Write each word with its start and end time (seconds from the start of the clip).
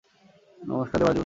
নমস্কার, 0.61 0.97
দেবারাজু। 0.99 1.19